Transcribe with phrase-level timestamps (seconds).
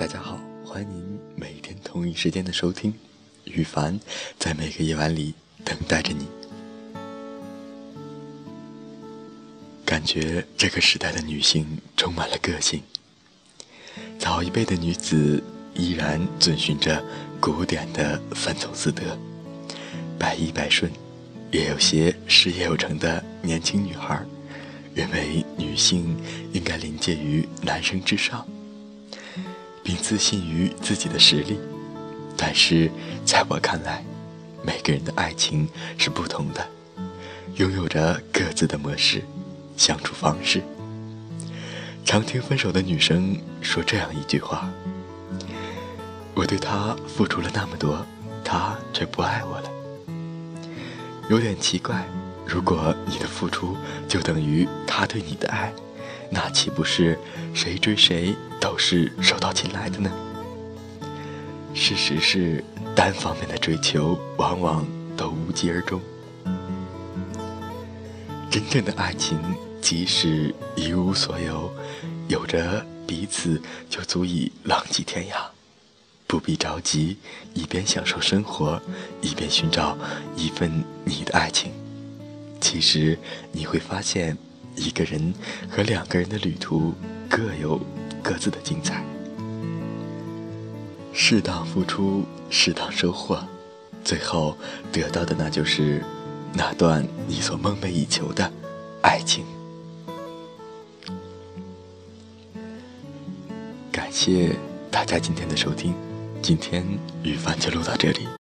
[0.00, 2.94] 大家好，欢迎您每天同一时间的收听，
[3.44, 4.00] 羽凡
[4.38, 6.26] 在每个夜晚里等待着你。
[9.84, 11.66] 感觉这个时代的女性
[11.98, 12.82] 充满了个性，
[14.18, 15.44] 早一辈的女子
[15.74, 17.04] 依然遵循着
[17.38, 19.18] 古典的范从四德，
[20.18, 20.90] 百依百顺，
[21.50, 24.18] 也有些事业有成的年轻女孩
[24.94, 26.16] 认为女性
[26.54, 28.48] 应该临界于男生之上。
[29.82, 31.58] 并自信于自己的实力，
[32.36, 32.90] 但是
[33.24, 34.04] 在我看来，
[34.62, 36.66] 每个人的爱情是不同的，
[37.56, 39.22] 拥有着各自的模式、
[39.76, 40.62] 相处方式。
[42.04, 44.70] 常听分手的女生说这样一句话
[46.34, 48.04] ：“我对他付出了那么多，
[48.44, 49.70] 他却不爱我了。”
[51.30, 52.04] 有点奇怪，
[52.44, 53.76] 如果你的付出
[54.08, 55.72] 就等于他对你的爱。
[56.32, 57.18] 那岂不是
[57.52, 60.10] 谁追谁都是手到擒来的呢？
[61.74, 62.62] 事实是，
[62.94, 66.00] 单方面的追求往往都无疾而终。
[68.50, 69.38] 真正的爱情，
[69.80, 71.72] 即使一无所有，
[72.28, 75.36] 有着彼此就足以浪迹天涯，
[76.26, 77.16] 不必着急，
[77.54, 78.80] 一边享受生活，
[79.22, 79.96] 一边寻找
[80.36, 81.72] 一份你的爱情。
[82.60, 83.18] 其实
[83.52, 84.36] 你会发现。
[84.76, 85.34] 一个人
[85.68, 86.94] 和两个人的旅途
[87.28, 87.78] 各有
[88.22, 89.04] 各自的精彩，
[91.12, 93.42] 适当付出，适当收获，
[94.04, 94.56] 最后
[94.92, 96.02] 得到的那就是
[96.52, 98.50] 那段你所梦寐以求的
[99.02, 99.44] 爱情。
[103.92, 104.56] 感谢
[104.90, 105.94] 大家今天的收听，
[106.42, 106.84] 今天
[107.22, 108.39] 雨帆就录到这里。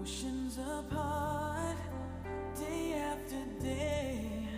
[0.00, 1.76] Oceans apart,
[2.54, 4.48] day after day,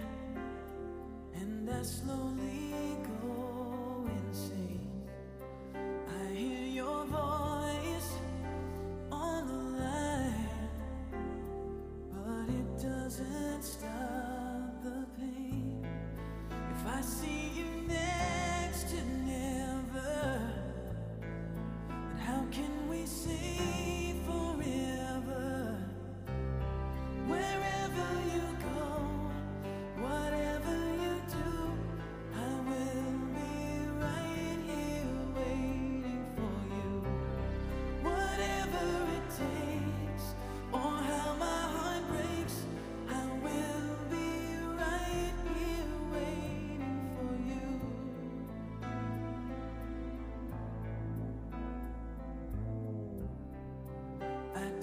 [1.35, 2.70] and I slowly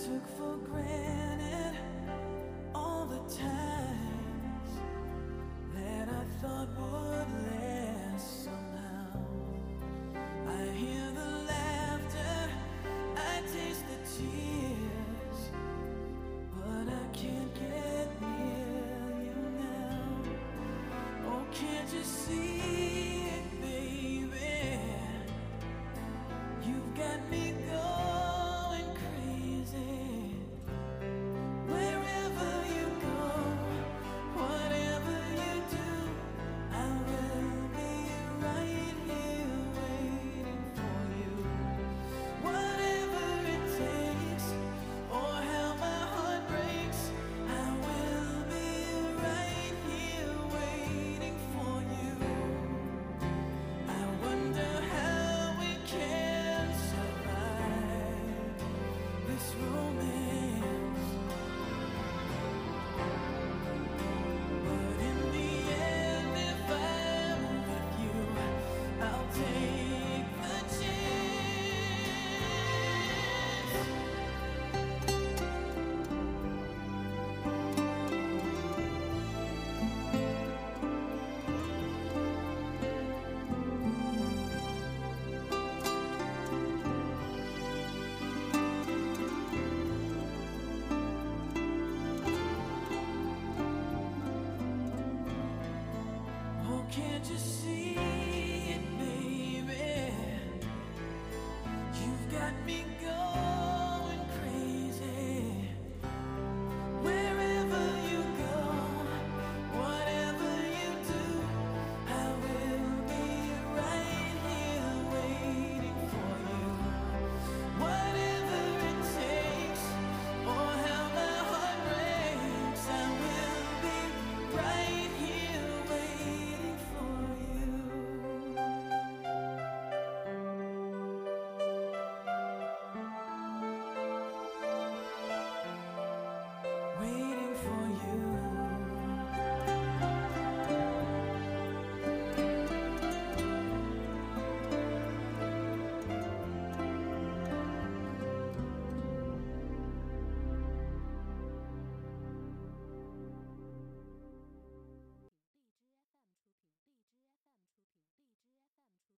[0.08, 1.78] took for granted
[2.74, 4.72] all the times
[5.76, 9.20] that I thought would last somehow.
[10.48, 12.50] I hear the laughter,
[13.18, 15.40] I taste the tears,
[16.56, 20.08] but I can't get near you now.
[21.26, 23.07] Oh, can't you see